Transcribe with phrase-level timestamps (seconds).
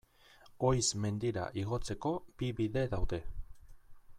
[0.69, 3.21] Oiz mendira igotzeko bi bide daude.